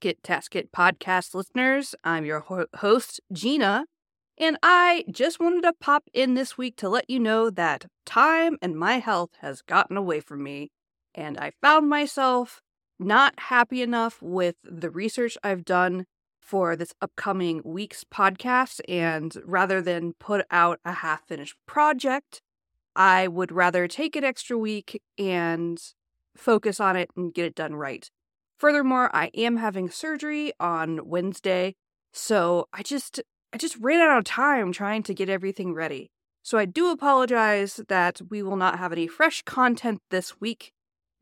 [0.00, 1.94] Tisket Tasket podcast listeners.
[2.04, 3.84] I'm your ho- host, Gina,
[4.38, 8.56] and I just wanted to pop in this week to let you know that time
[8.62, 10.70] and my health has gotten away from me,
[11.14, 12.62] and I found myself
[12.98, 16.06] not happy enough with the research I've done
[16.40, 22.40] for this upcoming week's podcast, and rather than put out a half finished project,
[22.96, 25.78] I would rather take an extra week and
[26.34, 28.10] focus on it and get it done right.
[28.60, 31.76] Furthermore, I am having surgery on Wednesday,
[32.12, 33.18] so I just
[33.54, 36.10] I just ran out of time trying to get everything ready.
[36.42, 40.72] So I do apologize that we will not have any fresh content this week,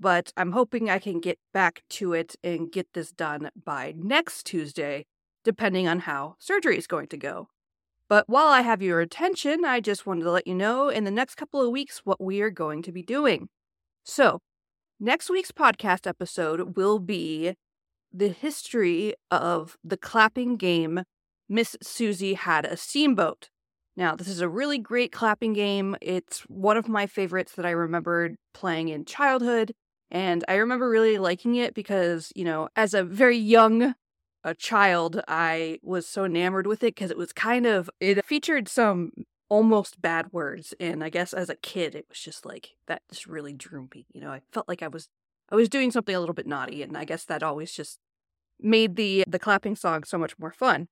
[0.01, 4.45] but I'm hoping I can get back to it and get this done by next
[4.45, 5.07] Tuesday,
[5.45, 7.51] depending on how surgery is going to go.
[8.09, 11.13] But while I have your attention, I just wanted to let you know in the
[11.13, 13.49] next couple of weeks what we are going to be doing.
[14.03, 14.41] So,
[15.01, 17.55] Next week's podcast episode will be
[18.13, 21.05] the history of the clapping game
[21.49, 23.49] Miss Susie Had a Steamboat.
[23.97, 25.95] Now, this is a really great clapping game.
[26.03, 29.73] It's one of my favorites that I remembered playing in childhood.
[30.11, 33.95] And I remember really liking it because, you know, as a very young
[34.43, 38.69] a child, I was so enamored with it because it was kind of, it featured
[38.69, 39.13] some
[39.49, 43.27] almost bad words and i guess as a kid it was just like that just
[43.27, 45.09] really drew me you know i felt like i was
[45.51, 47.99] i was doing something a little bit naughty and i guess that always just
[48.61, 50.89] made the the clapping song so much more fun.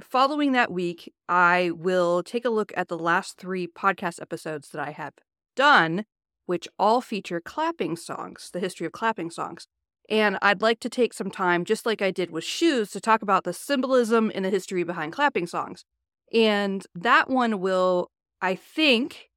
[0.00, 4.80] Following that week i will take a look at the last three podcast episodes that
[4.80, 5.12] i have
[5.54, 6.06] done
[6.46, 9.66] which all feature clapping songs the history of clapping songs
[10.08, 13.20] and i'd like to take some time just like i did with shoes to talk
[13.20, 15.84] about the symbolism and the history behind clapping songs
[16.32, 19.30] and that one will, I think,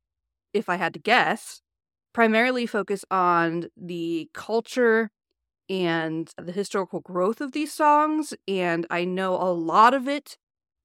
[0.54, 1.62] if I had to guess,
[2.14, 5.10] primarily focus on the culture
[5.70, 8.34] and the historical growth of these songs.
[8.48, 10.38] And I know a lot of it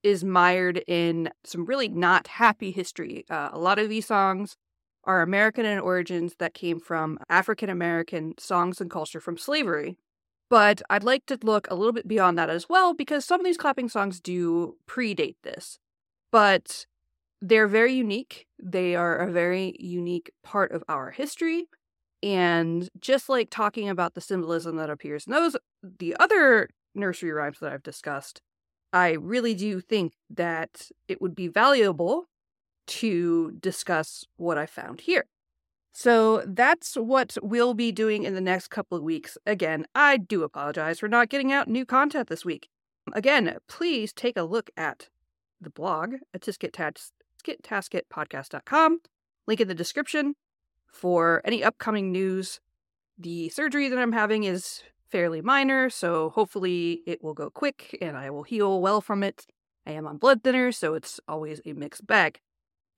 [0.02, 3.24] is mired in some really not happy history.
[3.28, 4.56] Uh, a lot of these songs
[5.04, 9.96] are American in origins that came from African American songs and culture from slavery.
[10.50, 13.44] But I'd like to look a little bit beyond that as well because some of
[13.44, 15.78] these clapping songs do predate this
[16.30, 16.86] but
[17.40, 18.46] they're very unique.
[18.62, 21.68] They are a very unique part of our history.
[22.22, 27.58] And just like talking about the symbolism that appears in those, the other nursery rhymes
[27.60, 28.40] that I've discussed,
[28.92, 32.24] I really do think that it would be valuable
[32.88, 35.26] to discuss what I found here.
[35.92, 39.36] So that's what we'll be doing in the next couple of weeks.
[39.46, 42.68] Again, I do apologize for not getting out new content this week.
[43.12, 45.08] Again, please take a look at
[45.60, 49.00] the blog at tiskettasketpodcast.com.
[49.46, 50.34] Link in the description
[50.86, 52.60] for any upcoming news.
[53.18, 58.16] The surgery that I'm having is fairly minor, so hopefully it will go quick and
[58.16, 59.46] I will heal well from it.
[59.86, 62.40] I am on blood thinner, so it's always a mixed bag.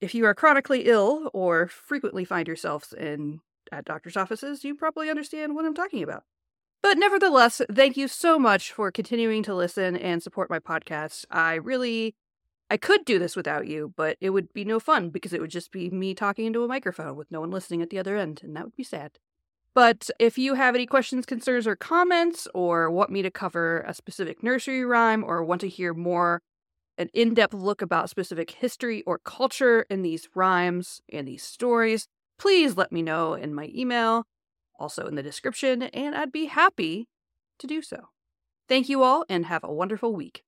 [0.01, 3.41] If you are chronically ill or frequently find yourselves in
[3.71, 6.25] at doctor's offices, you probably understand what I'm talking about.
[6.83, 11.27] But nevertheless, thank you so much for continuing to listen and support my podcast.
[11.31, 12.15] I really
[12.71, 15.51] I could do this without you, but it would be no fun because it would
[15.51, 18.41] just be me talking into a microphone with no one listening at the other end,
[18.45, 19.19] and that would be sad.
[19.75, 23.95] But if you have any questions, concerns, or comments, or want me to cover a
[23.95, 26.43] specific nursery rhyme, or want to hear more
[26.97, 32.07] an in depth look about specific history or culture in these rhymes and these stories,
[32.39, 34.27] please let me know in my email,
[34.79, 37.09] also in the description, and I'd be happy
[37.59, 38.09] to do so.
[38.69, 40.45] Thank you all and have a wonderful week.